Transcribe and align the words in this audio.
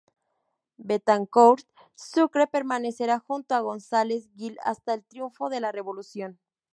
Betancourt 0.77 1.67
Sucre 1.93 2.47
permanecerá 2.47 3.19
junto 3.19 3.53
a 3.53 3.59
González 3.59 4.29
Gil 4.35 4.57
hasta 4.63 4.95
el 4.95 5.03
triunfo 5.05 5.49
de 5.49 5.59
la 5.59 5.71
revolución. 5.71 6.39